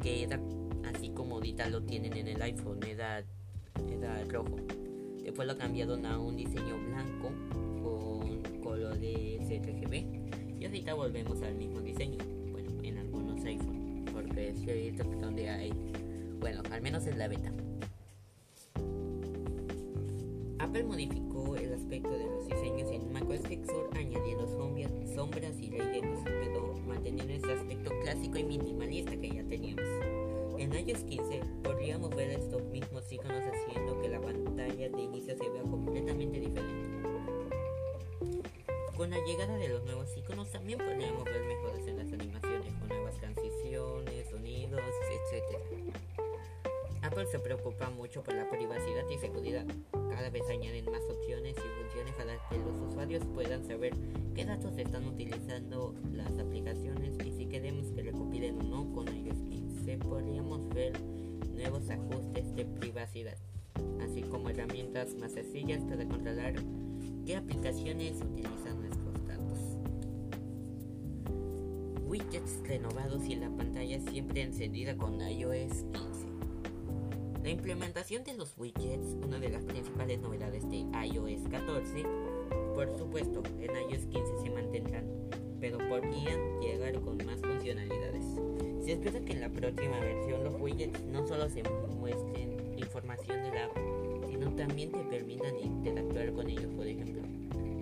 que 0.00 0.22
era 0.22 0.40
así 0.94 1.10
como 1.10 1.34
ahorita 1.34 1.68
lo 1.68 1.82
tienen 1.82 2.16
en 2.16 2.28
el 2.28 2.40
iPhone, 2.42 2.78
era, 2.84 3.24
era 3.90 4.24
rojo. 4.26 4.56
Después 5.22 5.46
lo 5.46 5.56
cambiado 5.56 5.98
a 6.06 6.18
un 6.18 6.36
diseño 6.36 6.76
blanco 6.88 7.30
con 7.82 8.60
color 8.62 8.98
de 8.98 9.38
sRGB. 9.46 10.60
Y 10.60 10.64
ahorita 10.64 10.94
volvemos 10.94 11.40
al 11.42 11.54
mismo 11.54 11.80
diseño. 11.80 12.18
Bueno, 12.50 12.70
en 12.82 12.98
algunos 12.98 13.44
iPhone. 13.44 14.04
Porque 14.12 14.50
es 14.50 14.60
cierto 14.60 15.08
que 15.08 15.16
donde 15.16 15.48
hay. 15.48 15.72
Bueno, 16.40 16.62
al 16.70 16.82
menos 16.82 17.06
en 17.06 17.18
la 17.18 17.28
beta. 17.28 17.52
Apple 20.58 20.84
modificó 20.84 21.56
el 21.56 21.74
aspecto 21.74 22.10
de 22.10 22.26
los 22.26 22.46
diseños 22.46 22.90
en 22.90 23.12
macOS 23.12 23.40
Sur 23.40 23.90
añadiendo 23.94 24.46
sombras 25.14 25.58
y 25.60 25.70
rellenos, 25.70 26.20
pero 26.24 26.74
manteniendo 26.86 27.32
ese 27.32 27.52
aspecto 27.52 27.90
clásico 28.02 28.38
y 28.38 28.44
minimalista 28.44 29.16
que 29.16 29.28
ya 29.28 29.44
teníamos. 29.44 30.21
En 30.62 30.72
iOS 30.72 31.02
15 31.02 31.40
podríamos 31.64 32.10
ver 32.14 32.30
estos 32.30 32.62
mismos 32.66 33.10
iconos 33.10 33.42
haciendo 33.42 34.00
que 34.00 34.08
la 34.08 34.20
pantalla 34.20 34.88
de 34.88 35.02
inicio 35.02 35.36
se 35.36 35.50
vea 35.50 35.62
completamente 35.62 36.38
diferente. 36.38 37.00
Con 38.96 39.10
la 39.10 39.18
llegada 39.26 39.56
de 39.56 39.68
los 39.70 39.82
nuevos 39.82 40.16
iconos 40.16 40.52
también 40.52 40.78
podríamos 40.78 41.24
ver 41.24 41.42
mejoras 41.42 41.84
en 41.88 41.98
las 41.98 42.12
animaciones 42.12 42.72
con 42.74 42.88
nuevas 42.90 43.16
transiciones, 43.16 44.30
sonidos, 44.30 44.80
etc. 45.10 45.58
Apple 47.02 47.26
se 47.26 47.40
preocupa 47.40 47.90
mucho 47.90 48.22
por 48.22 48.34
la 48.34 48.48
privacidad 48.48 49.02
y 49.10 49.18
seguridad. 49.18 49.66
Cada 50.14 50.28
vez 50.28 50.42
añaden 50.50 50.84
más 50.90 51.02
opciones 51.08 51.56
y 51.56 51.82
funciones 51.82 52.14
para 52.14 52.48
que 52.48 52.58
los 52.58 52.90
usuarios 52.90 53.24
puedan 53.34 53.64
saber 53.64 53.94
qué 54.34 54.44
datos 54.44 54.76
están 54.76 55.06
utilizando 55.06 55.94
las 56.12 56.38
aplicaciones 56.38 57.14
y 57.24 57.32
si 57.32 57.46
queremos 57.46 57.86
que 57.92 58.02
recopilen 58.02 58.60
o 58.60 58.62
no 58.62 58.92
con 58.92 59.08
iOS 59.08 59.38
15 59.48 59.98
podríamos 59.98 60.68
ver 60.68 60.92
nuevos 61.54 61.88
ajustes 61.88 62.54
de 62.54 62.66
privacidad, 62.66 63.38
así 64.02 64.22
como 64.22 64.50
herramientas 64.50 65.14
más 65.14 65.32
sencillas 65.32 65.82
para 65.84 66.06
controlar 66.06 66.54
qué 67.24 67.36
aplicaciones 67.36 68.20
utilizan 68.20 68.80
nuestros 68.80 69.26
datos. 69.26 69.58
Widgets 72.06 72.60
renovados 72.68 73.24
y 73.24 73.36
la 73.36 73.48
pantalla 73.48 73.98
siempre 74.10 74.42
encendida 74.42 74.94
con 74.94 75.20
iOS 75.20 75.84
15. 75.92 76.31
La 77.42 77.50
implementación 77.50 78.22
de 78.22 78.34
los 78.34 78.54
widgets, 78.56 79.16
una 79.26 79.40
de 79.40 79.48
las 79.48 79.64
principales 79.64 80.20
novedades 80.20 80.62
de 80.70 80.86
iOS 81.06 81.48
14, 81.50 82.04
por 82.72 82.96
supuesto, 82.96 83.42
en 83.58 83.90
iOS 83.90 84.06
15 84.06 84.20
se 84.44 84.50
mantendrán, 84.50 85.04
pero 85.60 85.78
podrían 85.78 86.60
llegar 86.60 87.00
con 87.00 87.16
más 87.26 87.40
funcionalidades. 87.40 88.24
Se 88.84 88.92
espera 88.92 89.18
que 89.24 89.32
en 89.32 89.40
la 89.40 89.48
próxima 89.48 89.98
versión 89.98 90.44
los 90.44 90.54
widgets 90.60 91.02
no 91.06 91.26
solo 91.26 91.48
se 91.50 91.64
muestren 91.98 92.78
información 92.78 93.42
de 93.42 93.50
la 93.50 93.64
app, 93.64 93.76
sino 94.30 94.54
también 94.54 94.92
te 94.92 95.02
permitan 95.02 95.58
interactuar 95.58 96.32
con 96.34 96.48
ellos, 96.48 96.72
por 96.76 96.86
ejemplo. 96.86 97.22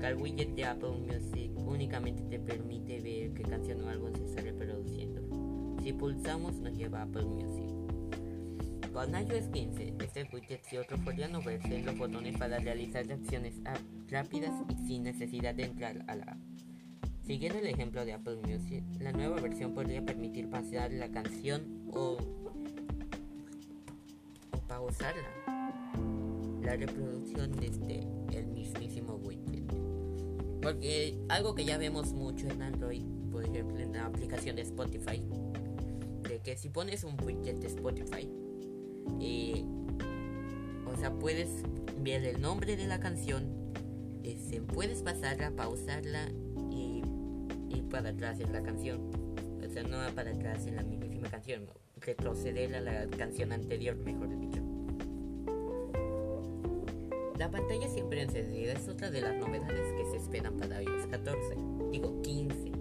que 0.00 0.06
el 0.06 0.16
widget 0.16 0.54
de 0.54 0.64
Apple 0.64 0.96
Music 1.06 1.50
únicamente 1.66 2.22
te 2.22 2.38
permite 2.38 2.98
ver 3.00 3.34
qué 3.34 3.42
canción 3.42 3.84
o 3.84 3.90
álbum 3.90 4.10
se 4.14 4.24
está 4.24 4.40
reproduciendo. 4.40 5.20
Si 5.82 5.92
pulsamos 5.92 6.58
nos 6.60 6.74
lleva 6.74 7.00
a 7.00 7.02
Apple 7.02 7.24
Music. 7.24 7.69
Con 8.92 9.14
iOS 9.14 9.48
15, 9.52 9.94
este 10.02 10.28
widget 10.32 10.60
y 10.72 10.76
otros 10.76 10.98
podrían 11.00 11.32
verse 11.44 11.76
en 11.76 11.86
los 11.86 11.96
botones 11.96 12.36
para 12.36 12.58
realizar 12.58 13.10
acciones 13.10 13.54
rápidas 14.08 14.52
y 14.68 14.86
sin 14.88 15.04
necesidad 15.04 15.54
de 15.54 15.64
entrar 15.64 16.04
a 16.08 16.16
la 16.16 16.24
app. 16.24 16.38
Siguiendo 17.24 17.60
el 17.60 17.68
ejemplo 17.68 18.04
de 18.04 18.14
Apple 18.14 18.38
Music, 18.44 18.82
la 18.98 19.12
nueva 19.12 19.40
versión 19.40 19.74
podría 19.74 20.04
permitir 20.04 20.50
pasar 20.50 20.90
la 20.92 21.08
canción 21.08 21.88
o, 21.92 22.16
o 24.50 24.58
pausarla. 24.66 25.28
La 26.60 26.74
reproducción 26.74 27.52
desde 27.52 28.00
el 28.36 28.48
mismísimo 28.48 29.14
widget. 29.14 29.72
Porque 30.60 31.16
algo 31.28 31.54
que 31.54 31.64
ya 31.64 31.78
vemos 31.78 32.12
mucho 32.12 32.48
en 32.48 32.60
Android, 32.60 33.04
por 33.30 33.44
ejemplo 33.44 33.78
en 33.78 33.92
la 33.92 34.06
aplicación 34.06 34.56
de 34.56 34.62
Spotify, 34.62 35.22
de 36.28 36.40
que 36.40 36.56
si 36.56 36.68
pones 36.68 37.04
un 37.04 37.16
widget 37.24 37.58
de 37.60 37.68
Spotify, 37.68 38.28
eh, 39.20 39.64
o 40.86 40.96
sea, 40.96 41.12
puedes 41.12 41.48
ver 42.02 42.24
el 42.24 42.40
nombre 42.40 42.76
de 42.76 42.86
la 42.86 43.00
canción, 43.00 43.44
este, 44.22 44.60
puedes 44.60 45.02
pasarla, 45.02 45.50
pausarla 45.50 46.28
y 46.70 47.02
ir 47.68 47.88
para 47.88 48.10
atrás 48.10 48.40
en 48.40 48.52
la 48.52 48.62
canción. 48.62 49.10
O 49.64 49.72
sea, 49.72 49.82
no 49.82 49.98
para 50.14 50.32
atrás 50.32 50.66
en 50.66 50.76
la 50.76 50.82
mismísima 50.82 51.28
canción, 51.28 51.66
retroceder 52.00 52.74
a 52.74 52.80
la 52.80 53.06
canción 53.16 53.52
anterior, 53.52 53.96
mejor 53.96 54.28
dicho. 54.38 54.60
La 57.38 57.50
pantalla 57.50 57.88
siempre 57.88 58.20
encendida 58.20 58.72
es 58.72 58.86
otra 58.88 59.10
de 59.10 59.22
las 59.22 59.34
novedades 59.36 59.94
que 59.94 60.04
se 60.10 60.16
esperan 60.18 60.58
para 60.58 60.82
iOS 60.82 61.06
14, 61.06 61.40
digo 61.90 62.20
15. 62.20 62.72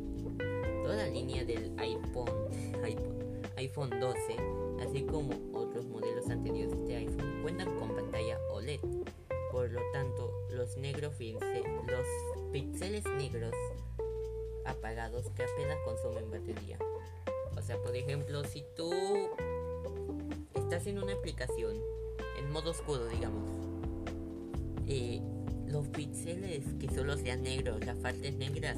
Toda 0.84 0.96
la 0.96 1.08
línea 1.08 1.46
del 1.46 1.72
iPhone, 1.78 2.30
iPhone, 2.84 3.40
iPhone 3.56 3.90
12, 4.02 4.20
así 4.86 5.04
como 5.04 5.30
anteriores 6.30 6.88
de 6.88 6.96
iPhone, 6.96 7.42
cuentan 7.42 7.80
con 7.80 7.96
pantalla 7.96 8.40
OLED. 8.52 8.80
Por 9.52 9.72
lo 9.72 9.82
tanto, 9.92 10.32
los 10.52 10.78
negros 10.78 11.14
los 11.20 12.06
píxeles 12.52 13.04
negros 13.18 13.54
apagados 14.66 15.26
que 15.32 15.44
apenas 15.44 15.78
consumen 15.86 16.30
batería. 16.30 16.78
O 17.58 17.62
sea, 17.62 17.78
por 17.82 17.96
ejemplo, 17.96 18.44
si 18.44 18.64
tú 18.76 18.92
estás 20.56 20.88
en 20.88 21.02
una 21.02 21.14
aplicación 21.14 21.76
en 22.38 22.52
modo 22.52 22.72
oscuro, 22.72 23.08
digamos, 23.08 23.50
eh, 24.88 25.22
los 25.68 25.88
píxeles 25.90 26.64
que 26.80 26.90
solo 26.90 27.18
sean 27.18 27.44
negros, 27.44 27.86
las 27.86 27.98
partes 27.98 28.34
negras, 28.36 28.78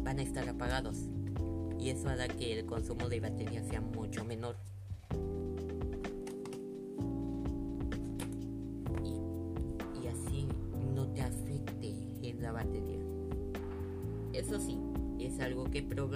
van 0.00 0.18
a 0.18 0.22
estar 0.22 0.48
apagados. 0.48 0.96
Y 1.78 1.90
eso 1.90 2.08
hará 2.08 2.28
que 2.28 2.58
el 2.58 2.66
consumo 2.66 3.08
de 3.08 3.20
batería 3.20 3.62
sea 3.64 3.80
mucho 3.80 4.24
menor. 4.24 4.56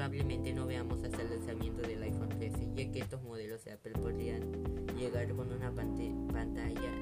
Probablemente 0.09 0.53
no 0.53 0.67
veamos 0.67 1.03
hasta 1.03 1.21
el 1.21 1.31
lanzamiento 1.31 1.83
del 1.83 2.01
iPhone 2.01 2.29
13, 2.29 2.69
ya 2.77 2.93
que 2.93 3.01
estos 3.01 3.21
modelos 3.25 3.65
de 3.65 3.73
Apple 3.73 3.91
podrían 3.95 4.41
llegar 4.97 5.27
con 5.35 5.53
una 5.53 5.73
pantalla 5.73 6.93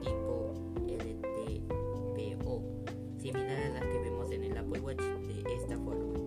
tipo 0.00 0.52
LTPO, 0.88 2.62
similar 3.20 3.62
a 3.62 3.68
las 3.68 3.84
que 3.84 3.98
vemos 4.00 4.32
en 4.32 4.42
el 4.42 4.58
Apple 4.58 4.80
Watch 4.80 4.98
de 4.98 5.54
esta 5.54 5.78
forma. 5.78 6.18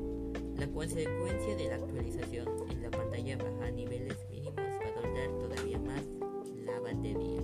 La 0.58 0.68
consecuencia 0.68 1.58
de 1.58 1.68
la 1.68 1.76
actualización 1.76 2.48
en 2.70 2.82
la 2.82 2.92
pantalla 2.92 3.36
baja 3.36 3.66
a 3.66 3.72
niveles 3.72 4.18
mínimos 4.30 4.56
para 4.56 4.96
ahorrar 4.96 5.38
todavía 5.38 5.80
más 5.80 6.02
la 6.66 6.80
batería. 6.80 7.42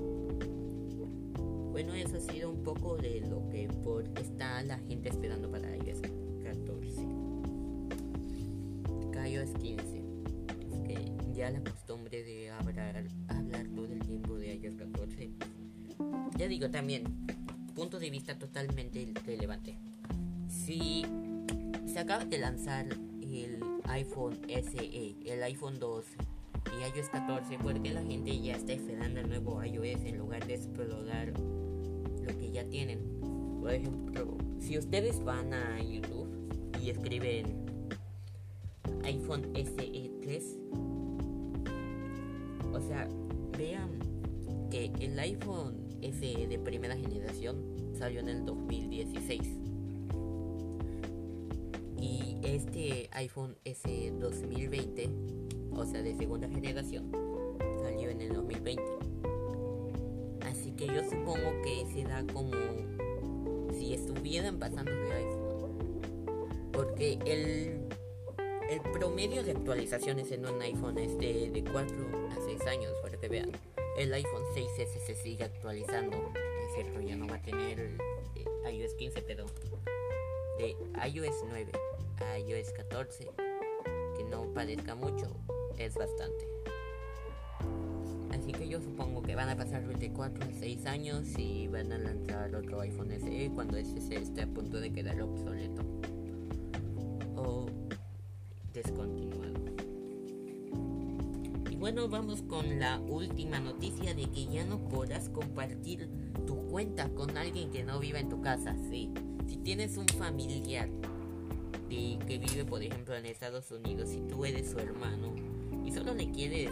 Bueno, 1.71 1.93
eso 1.93 2.15
ha 2.15 2.21
sido 2.21 2.49
un 2.49 2.63
poco 2.63 2.95
de 2.95 3.19
lo 3.19 3.49
que 3.49 3.67
por 3.83 4.05
está 4.17 4.63
la 4.63 4.79
gente 4.79 5.09
esperando 5.09 5.51
para 5.51 5.75
iOS 5.75 5.99
14 6.41 7.30
iOS 9.41 9.53
15. 9.59 10.03
Es 10.69 10.81
que 10.87 11.11
ya 11.33 11.49
la 11.49 11.63
costumbre 11.63 12.23
de 12.23 12.51
hablar, 12.51 13.03
hablar 13.27 13.67
todo 13.75 13.91
el 13.91 13.99
tiempo 13.99 14.35
de 14.35 14.55
iOS 14.55 14.75
14. 14.75 15.31
Ya 16.37 16.47
digo 16.47 16.69
también, 16.69 17.03
punto 17.73 17.99
de 17.99 18.09
vista 18.09 18.37
totalmente 18.37 19.13
relevante. 19.25 19.77
Si 20.47 21.05
se 21.85 21.99
acaba 21.99 22.25
de 22.25 22.37
lanzar 22.37 22.85
el 23.21 23.63
iPhone 23.85 24.39
SE, 24.47 25.15
el 25.25 25.43
iPhone 25.43 25.79
2 25.79 26.05
y 26.77 26.97
iOS 26.97 27.09
14, 27.09 27.57
porque 27.63 27.91
la 27.91 28.03
gente 28.03 28.39
ya 28.39 28.55
está 28.55 28.73
esperando 28.73 29.21
el 29.21 29.29
nuevo 29.29 29.63
iOS 29.63 30.03
en 30.05 30.17
lugar 30.19 30.45
de 30.45 30.55
explorar 30.55 31.33
lo 31.39 32.37
que 32.37 32.51
ya 32.51 32.63
tienen? 32.65 32.99
Por 33.59 33.73
ejemplo, 33.73 34.37
si 34.59 34.77
ustedes 34.77 35.23
van 35.23 35.53
a 35.53 35.81
YouTube 35.81 36.29
y 36.81 36.89
escriben 36.89 37.60
iPhone 39.11 39.43
SE 39.55 40.11
3. 40.21 40.57
O 42.73 42.79
sea, 42.79 43.09
vean 43.57 43.89
que 44.69 44.91
el 44.99 45.19
iPhone 45.19 45.75
SE 46.01 46.47
de 46.47 46.59
primera 46.59 46.95
generación 46.95 47.57
salió 47.97 48.21
en 48.21 48.29
el 48.29 48.45
2016. 48.45 49.41
Y 51.99 52.37
este 52.43 53.09
iPhone 53.11 53.57
SE 53.65 54.11
2020, 54.17 55.09
o 55.73 55.85
sea, 55.85 56.01
de 56.01 56.15
segunda 56.15 56.47
generación, 56.47 57.11
salió 57.81 58.09
en 58.09 58.21
el 58.21 58.33
2020. 58.33 58.81
Así 60.45 60.71
que 60.71 60.87
yo 60.87 61.03
supongo 61.03 61.61
que 61.63 61.85
será 61.93 62.25
como 62.33 62.53
si 63.73 63.93
estuvieran 63.93 64.57
pasando 64.57 64.91
de 64.91 65.11
iPhone. 65.11 65.41
Porque 66.71 67.19
el 67.25 67.80
el 68.71 68.79
promedio 68.79 69.43
de 69.43 69.51
actualizaciones 69.51 70.31
en 70.31 70.45
un 70.45 70.61
iPhone 70.61 70.97
es 70.97 71.17
de, 71.17 71.63
4 71.73 71.95
a 72.31 72.35
6 72.45 72.61
años, 72.67 72.93
para 73.01 73.17
que 73.17 73.27
vean. 73.27 73.51
El 73.97 74.13
iPhone 74.13 74.43
6S 74.55 75.05
se 75.05 75.13
sigue 75.13 75.43
actualizando. 75.43 76.31
Es 76.65 76.73
cierto, 76.75 77.01
ya 77.01 77.17
no 77.17 77.27
va 77.27 77.35
a 77.35 77.41
tener 77.41 77.97
eh, 78.35 78.71
iOS 78.71 78.93
15, 78.93 79.23
pero 79.23 79.45
de 80.57 80.77
iOS 81.09 81.35
9 81.49 81.71
a 82.21 82.39
iOS 82.39 82.71
14, 82.71 83.29
que 84.15 84.23
no 84.23 84.45
parezca 84.53 84.95
mucho, 84.95 85.27
es 85.77 85.93
bastante. 85.95 86.47
Así 88.31 88.53
que 88.53 88.69
yo 88.69 88.79
supongo 88.79 89.21
que 89.21 89.35
van 89.35 89.49
a 89.49 89.57
pasar 89.57 89.85
de 89.85 90.13
4 90.13 90.45
a 90.45 90.53
6 90.59 90.85
años 90.85 91.27
y 91.37 91.67
van 91.67 91.91
a 91.91 91.97
lanzar 91.97 92.55
otro 92.55 92.79
iPhone 92.79 93.11
SE 93.19 93.51
cuando 93.53 93.75
ese 93.75 93.99
se 93.99 94.15
esté 94.15 94.43
a 94.43 94.47
punto 94.47 94.79
de 94.79 94.93
quedar 94.93 95.21
obsoleto. 95.21 95.83
Descontinuado. 98.83 99.59
Y 101.69 101.75
bueno, 101.75 102.07
vamos 102.07 102.41
con 102.43 102.79
la 102.79 102.99
última 102.99 103.59
noticia 103.59 104.13
de 104.13 104.29
que 104.29 104.45
ya 104.47 104.65
no 104.65 104.79
podrás 104.89 105.29
compartir 105.29 106.09
tu 106.45 106.67
cuenta 106.67 107.09
con 107.09 107.37
alguien 107.37 107.71
que 107.71 107.83
no 107.83 107.99
viva 107.99 108.19
en 108.19 108.29
tu 108.29 108.41
casa. 108.41 108.75
Sí, 108.89 109.11
si 109.47 109.57
tienes 109.57 109.97
un 109.97 110.07
familiar 110.07 110.89
que 111.89 112.37
vive, 112.37 112.63
por 112.63 112.81
ejemplo, 112.81 113.15
en 113.15 113.25
Estados 113.25 113.69
Unidos, 113.71 114.13
y 114.13 114.21
tú 114.21 114.45
eres 114.45 114.71
su 114.71 114.79
hermano 114.79 115.35
y 115.85 115.91
solo 115.91 116.13
le 116.13 116.31
quieres 116.31 116.71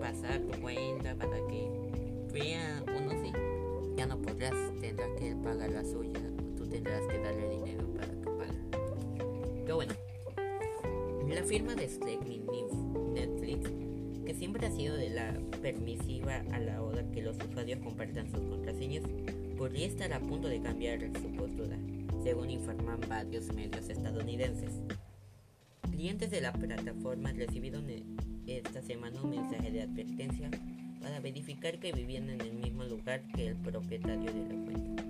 pasar 0.00 0.40
tu 0.42 0.60
cuenta 0.60 1.16
para 1.16 1.36
que 1.48 1.68
vea 2.32 2.84
uno 2.86 3.10
sí, 3.20 3.32
ya 3.96 4.06
no 4.06 4.16
podrás, 4.22 4.54
tendrás 4.80 5.10
que 5.18 5.34
pagar 5.42 5.70
la 5.70 5.84
suya, 5.84 6.20
tú 6.56 6.68
tendrás 6.68 7.02
que 7.08 7.18
darle 7.18 7.50
dinero 7.50 7.88
para 7.94 8.06
que 8.06 8.30
pague. 8.30 9.62
Pero 9.64 9.76
bueno. 9.76 10.09
La 11.40 11.46
firma 11.46 11.74
de 11.74 11.88
Netflix, 13.14 13.70
que 14.26 14.34
siempre 14.34 14.66
ha 14.66 14.70
sido 14.70 14.94
de 14.94 15.08
la 15.08 15.32
permisiva 15.62 16.44
a 16.52 16.58
la 16.58 16.82
hora 16.82 17.02
que 17.12 17.22
los 17.22 17.38
usuarios 17.38 17.78
compartan 17.78 18.30
sus 18.30 18.40
contraseñas, 18.40 19.04
podría 19.56 19.86
estar 19.86 20.12
a 20.12 20.20
punto 20.20 20.48
de 20.48 20.60
cambiar 20.60 21.00
su 21.00 21.32
postura, 21.32 21.78
según 22.22 22.50
informan 22.50 23.00
varios 23.08 23.50
medios 23.54 23.88
estadounidenses. 23.88 24.82
Clientes 25.90 26.30
de 26.30 26.42
la 26.42 26.52
plataforma 26.52 27.32
recibieron 27.32 27.86
esta 28.46 28.82
semana 28.82 29.22
un 29.22 29.30
mensaje 29.30 29.70
de 29.70 29.80
advertencia 29.80 30.50
para 31.00 31.20
verificar 31.20 31.80
que 31.80 31.92
vivían 31.92 32.28
en 32.28 32.42
el 32.42 32.52
mismo 32.52 32.84
lugar 32.84 33.22
que 33.34 33.46
el 33.46 33.56
propietario 33.56 34.30
de 34.30 34.42
la 34.46 34.64
cuenta. 34.66 35.04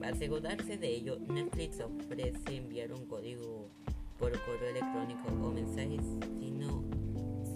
Para 0.00 0.16
asegurarse 0.16 0.78
de 0.78 0.88
ello, 0.88 1.18
Netflix 1.18 1.78
ofrece 1.80 2.56
enviar 2.56 2.90
un 2.94 3.04
código 3.04 3.68
por 4.18 4.32
correo 4.44 4.70
electrónico 4.70 5.28
o 5.42 5.50
mensajes. 5.50 6.00
Si 6.38 6.50
no, 6.50 6.84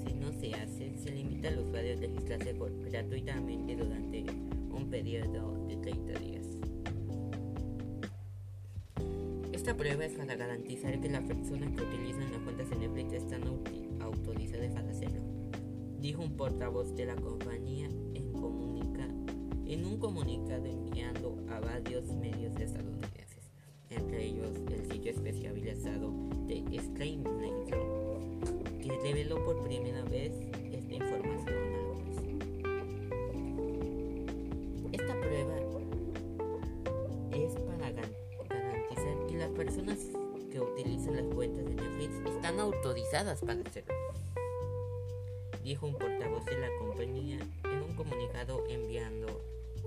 si 0.04 0.14
no 0.14 0.32
se 0.32 0.54
hace, 0.54 0.96
se 0.96 1.10
limita 1.10 1.48
al 1.48 1.58
usuario 1.58 1.96
a 1.96 2.00
registrarse 2.00 2.54
gratuitamente 2.90 3.76
durante 3.76 4.24
un 4.70 4.88
periodo 4.90 5.66
de 5.66 5.76
30 5.76 6.18
días. 6.18 6.46
Esta 9.52 9.76
prueba 9.76 10.04
es 10.04 10.12
para 10.12 10.34
garantizar 10.36 10.98
que 11.00 11.08
las 11.08 11.24
personas 11.24 11.70
que 11.72 11.82
utilizan 11.82 12.32
las 12.32 12.40
cuentas 12.40 12.70
de 12.70 12.76
Netflix 12.76 13.12
están 13.12 13.42
autorizadas 14.00 14.72
para 14.72 14.90
hacerlo, 14.90 15.20
dijo 16.00 16.22
un 16.22 16.36
portavoz 16.36 16.94
de 16.94 17.06
la 17.06 17.16
compañía 17.16 17.86
en, 18.14 18.28
en 19.66 19.84
un 19.84 19.98
comunicado 19.98 20.64
enviando 20.64 21.44
a 21.50 21.60
varios 21.60 22.06
medios 22.14 22.58
estadounidenses, 22.58 23.17
entre 23.98 24.24
ellos 24.24 24.48
el 24.72 24.90
sitio 24.90 25.10
especializado 25.10 26.12
de 26.46 26.62
Screenwriter, 26.80 27.78
que 28.82 28.98
reveló 29.02 29.44
por 29.44 29.62
primera 29.64 30.02
vez 30.04 30.32
esta 30.72 30.94
información 30.94 31.56
a 31.74 31.88
Esta 34.92 35.20
prueba 35.20 35.54
es 37.32 37.52
para 37.54 37.90
garantizar 37.90 39.26
que 39.28 39.36
las 39.36 39.50
personas 39.50 39.98
que 40.50 40.60
utilizan 40.60 41.16
las 41.16 41.34
cuentas 41.34 41.64
de 41.64 41.74
Netflix 41.74 42.34
están 42.34 42.58
autorizadas 42.60 43.40
para 43.40 43.60
hacerlo, 43.60 43.94
dijo 45.62 45.86
un 45.86 45.94
portavoz 45.94 46.44
de 46.46 46.58
la 46.58 46.68
compañía 46.78 47.38
en 47.64 47.82
un 47.82 47.94
comunicado 47.94 48.64
enviando, 48.68 49.26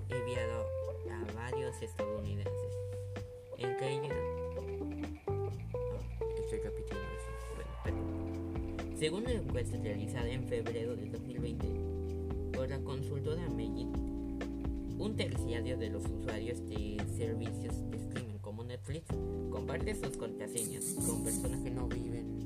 enviado 0.09 0.67
a 1.09 1.33
varios 1.33 1.81
estadounidenses, 1.81 2.60
entre 3.63 3.93
ellos 3.93 4.31
Según 9.01 9.23
la 9.23 9.31
encuesta 9.31 9.77
realizada 9.81 10.29
en 10.29 10.43
febrero 10.43 10.95
de 10.95 11.09
2020 11.09 11.67
por 12.53 12.69
la 12.69 12.77
consultora 12.81 13.49
Megit, 13.49 13.87
un 14.99 15.15
terciario 15.15 15.75
de 15.75 15.89
los 15.89 16.05
usuarios 16.05 16.59
de 16.69 17.01
servicios 17.17 17.89
de 17.89 17.97
streaming 17.97 18.37
como 18.41 18.63
Netflix 18.63 19.07
comparte 19.49 19.95
sus 19.95 20.17
contraseñas 20.17 20.85
con 21.03 21.23
personas 21.23 21.61
que 21.61 21.71
no 21.71 21.87
viven 21.87 22.41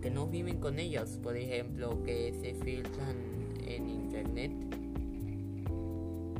que 0.00 0.10
no 0.10 0.26
viven 0.26 0.60
con 0.60 0.78
ellos, 0.78 1.18
por 1.22 1.36
ejemplo, 1.36 2.02
que 2.02 2.32
se 2.40 2.54
filtran 2.54 3.16
en 3.66 3.90
internet 3.90 4.50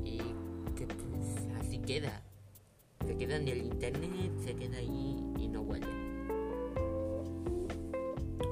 y 0.03 0.17
que 0.77 0.87
pues 0.87 1.61
así 1.61 1.79
queda. 1.79 2.22
Se 3.13 3.19
queda 3.19 3.37
en 3.37 3.47
el 3.47 3.59
internet, 3.59 4.33
se 4.43 4.55
queda 4.55 4.79
ahí 4.79 5.23
y 5.39 5.47
no 5.47 5.63
vuelve. 5.63 5.87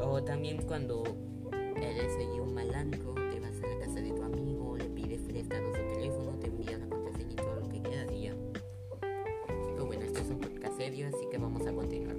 O 0.02 0.22
también 0.22 0.60
cuando 0.66 1.02
eres 1.76 2.14
ahí 2.18 2.38
un 2.38 2.52
malandro, 2.52 3.14
te 3.14 3.40
vas 3.40 3.56
a 3.62 3.66
la 3.66 3.78
casa 3.78 4.02
de 4.02 4.10
tu 4.10 4.22
amigo, 4.22 4.76
le 4.76 4.84
pides 4.90 5.22
prestado 5.22 5.66
su 5.74 5.94
teléfono, 5.94 6.38
te 6.38 6.48
envía 6.48 6.76
la 6.76 6.86
contraseña 6.90 7.32
y 7.32 7.36
todo 7.36 7.54
lo 7.54 7.68
que 7.70 7.78
y 8.14 8.22
ya. 8.24 8.34
Pero 9.00 9.86
bueno, 9.86 10.04
esto 10.04 10.20
es 10.20 10.28
un 10.28 10.40
podcast 10.40 10.78
así 10.78 11.26
que 11.30 11.38
vamos 11.38 11.66
a 11.66 11.72
continuar. 11.72 12.16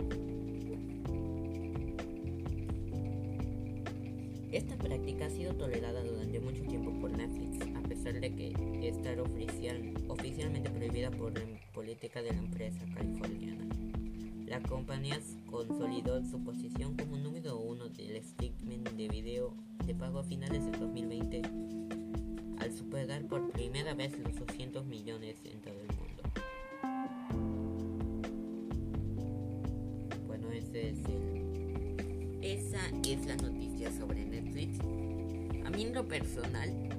Esta 4.52 4.76
práctica 4.78 5.28
ha 5.28 5.30
sido 5.30 5.54
tolerada 5.54 6.04
durante 6.04 6.40
mucho 6.40 6.64
tiempo 6.64 6.92
por 7.00 7.12
Netflix, 7.16 7.60
a 7.76 7.84
pesar 7.88 8.20
de 8.20 8.34
que 8.34 8.88
estar 8.88 9.20
oficial, 9.20 9.94
oficialmente 10.08 10.72
prohibida 10.72 11.12
por 11.12 11.38
la 11.38 11.51
de 12.00 12.32
la 12.32 12.40
empresa 12.40 12.86
californiana. 12.96 13.66
La 14.48 14.62
compañía 14.62 15.20
consolidó 15.50 16.24
su 16.24 16.42
posición 16.42 16.96
como 16.96 17.18
número 17.18 17.60
uno 17.60 17.90
del 17.90 18.16
streaming 18.16 18.84
de 18.96 19.10
video 19.10 19.54
de 19.86 19.94
pago 19.94 20.20
a 20.20 20.24
finales 20.24 20.64
de 20.66 20.72
2020 20.72 21.42
al 22.60 22.74
superar 22.74 23.26
por 23.26 23.52
primera 23.52 23.94
vez 23.94 24.18
los 24.20 24.34
200 24.36 24.86
millones 24.86 25.36
en 25.44 25.60
todo 25.62 25.74
el 25.82 25.88
mundo. 25.98 26.24
Bueno, 30.28 30.50
ese 30.52 30.92
es 30.92 30.98
esa 32.42 32.80
es 33.04 33.26
la 33.26 33.36
noticia 33.36 33.92
sobre 33.92 34.26
Netflix. 34.26 34.80
A 35.66 35.70
mí 35.70 35.84
en 35.84 35.94
lo 35.94 36.08
personal, 36.08 36.91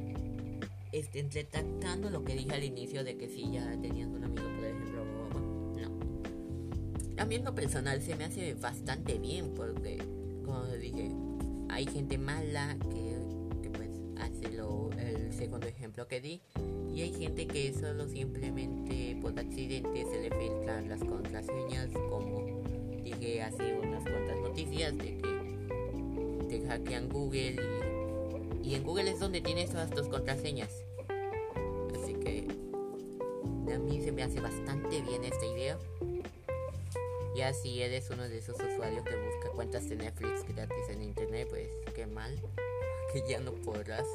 este, 0.92 1.20
entretactando 1.20 2.10
lo 2.10 2.24
que 2.24 2.34
dije 2.34 2.52
al 2.52 2.64
inicio 2.64 3.02
de 3.02 3.16
que 3.16 3.28
si 3.28 3.50
ya 3.50 3.78
tenías 3.80 4.08
un 4.08 4.24
amigo, 4.24 4.46
por 4.56 4.64
ejemplo, 4.64 5.02
a 7.18 7.24
mí 7.24 7.36
en 7.36 7.44
lo 7.44 7.54
personal 7.54 8.02
se 8.02 8.14
me 8.16 8.24
hace 8.24 8.54
bastante 8.54 9.18
bien 9.18 9.54
porque, 9.54 9.98
como 10.44 10.64
dije, 10.66 11.12
hay 11.68 11.86
gente 11.86 12.18
mala 12.18 12.76
que, 12.90 13.16
pues 13.72 13.90
hace 14.18 14.50
lo, 14.56 14.90
el 14.98 15.32
segundo 15.32 15.66
ejemplo 15.66 16.06
que 16.08 16.20
di. 16.20 16.40
Y 16.94 17.02
hay 17.02 17.12
gente 17.12 17.46
que 17.46 17.72
solo 17.72 18.06
simplemente 18.08 19.16
por 19.22 19.38
accidente 19.38 20.04
se 20.04 20.20
le 20.20 20.30
filtran 20.30 20.88
las 20.88 21.00
contraseñas 21.00 21.88
como 22.10 22.62
dije 23.02 23.42
hace 23.42 23.78
unas 23.78 24.02
cuantas 24.02 24.36
noticias 24.42 24.96
de 24.98 25.18
que 25.18 26.48
te 26.48 26.66
hackean 26.66 27.08
Google 27.08 27.56
y, 27.56 27.91
y 28.62 28.74
en 28.74 28.84
Google 28.84 29.10
es 29.10 29.20
donde 29.20 29.40
tienes 29.40 29.70
todas 29.70 29.90
tus 29.90 30.08
contraseñas 30.08 30.70
así 31.94 32.14
que 32.14 32.48
a 33.72 33.78
mí 33.78 34.00
se 34.02 34.12
me 34.12 34.22
hace 34.22 34.40
bastante 34.40 35.02
bien 35.02 35.24
esta 35.24 35.46
idea 35.46 35.78
ya 37.34 37.54
si 37.54 37.80
eres 37.80 38.10
uno 38.10 38.28
de 38.28 38.38
esos 38.38 38.56
usuarios 38.56 39.04
que 39.04 39.16
busca 39.16 39.48
cuentas 39.54 39.88
de 39.88 39.96
Netflix 39.96 40.46
gratis 40.46 40.88
en 40.90 41.02
internet, 41.02 41.48
pues 41.48 41.70
qué 41.94 42.06
mal, 42.06 42.38
que 43.12 43.22
ya 43.26 43.40
no 43.40 43.52
podrás. 43.52 44.06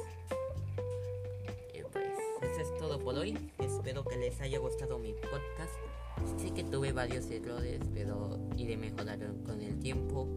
Y 1.74 1.82
pues 1.82 2.06
eso 2.42 2.60
es 2.60 2.78
todo 2.78 3.00
por 3.00 3.16
hoy. 3.16 3.36
Espero 3.58 4.04
que 4.04 4.16
les 4.16 4.40
haya 4.40 4.60
gustado 4.60 5.00
mi 5.00 5.14
podcast. 5.14 6.40
Sé 6.40 6.52
que 6.52 6.62
tuve 6.62 6.92
varios 6.92 7.28
errores, 7.30 7.80
pero 7.92 8.38
iré 8.56 8.76
mejorando 8.76 9.26
con 9.44 9.62
el 9.62 9.80
tiempo. 9.80 10.28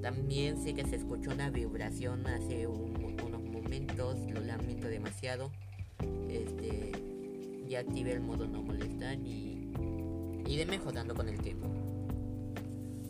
También 0.00 0.62
sé 0.62 0.72
que 0.72 0.84
se 0.86 0.96
escuchó 0.96 1.30
una 1.30 1.50
vibración 1.50 2.26
hace 2.26 2.66
unos 2.66 2.95
lo 3.80 4.40
lamento 4.40 4.88
demasiado. 4.88 5.50
Este, 6.28 6.92
ya 7.68 7.80
activé 7.80 8.12
el 8.12 8.20
modo 8.20 8.46
no 8.46 8.62
molestar 8.62 9.18
y 9.18 9.70
iré 10.48 10.66
mejorando 10.66 11.14
con 11.14 11.28
el 11.28 11.40
tiempo. 11.40 11.68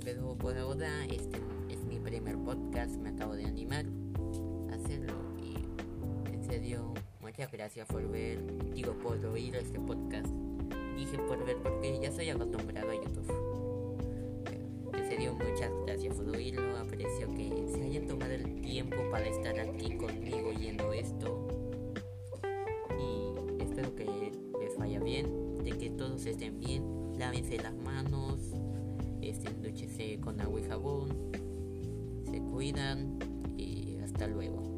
Pero 0.04 0.36
por 0.36 0.56
ahora 0.56 1.04
este 1.06 1.38
es 1.68 1.84
mi 1.84 1.98
primer 1.98 2.36
podcast, 2.38 2.96
me 2.96 3.10
acabo 3.10 3.34
de 3.34 3.44
animar 3.44 3.84
a 4.70 4.74
hacerlo 4.74 5.14
y 5.38 6.32
en 6.32 6.44
serio 6.44 6.94
muchas 7.20 7.50
gracias 7.50 7.86
por 7.88 8.08
ver, 8.10 8.40
digo 8.72 8.92
por 8.94 9.24
oír 9.26 9.54
este 9.56 9.78
podcast. 9.80 10.28
Dije 10.96 11.18
por 11.18 11.44
ver 11.44 11.56
porque 11.58 11.98
ya 12.00 12.10
soy 12.10 12.30
acostumbrado 12.30 12.90
a 12.90 12.94
YouTube. 12.94 13.45
Muchas 15.34 15.70
gracias 15.84 16.14
por 16.14 16.28
oírlo, 16.28 16.76
aprecio 16.78 17.28
que 17.34 17.66
se 17.72 17.82
hayan 17.82 18.06
tomado 18.06 18.32
el 18.32 18.60
tiempo 18.60 18.96
para 19.10 19.26
estar 19.26 19.58
aquí 19.58 19.96
conmigo 19.96 20.48
oyendo 20.48 20.92
esto. 20.92 21.48
Y 22.98 23.62
espero 23.62 23.94
que 23.94 24.32
les 24.60 24.76
vaya 24.78 25.00
bien, 25.00 25.64
de 25.64 25.70
que 25.72 25.90
todos 25.90 26.26
estén 26.26 26.58
bien 26.60 27.18
lávense 27.18 27.56
las 27.58 27.74
manos, 27.74 28.40
este, 29.22 30.20
con 30.20 30.40
agua 30.40 30.60
y 30.60 30.64
jabón, 30.64 31.08
se 32.30 32.38
cuidan 32.38 33.18
y 33.56 33.96
hasta 34.02 34.26
luego. 34.26 34.75